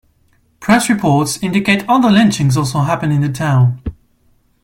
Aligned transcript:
Press 0.59 0.89
reports 0.89 1.37
indicate 1.43 1.87
other 1.87 2.09
lynchings 2.09 2.57
also 2.57 2.79
happened 2.79 3.13
in 3.13 3.21
the 3.21 3.29
town. 3.31 3.83